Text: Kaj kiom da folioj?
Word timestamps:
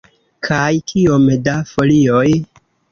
Kaj 0.47 0.71
kiom 0.93 1.31
da 1.49 1.57
folioj? 1.75 2.29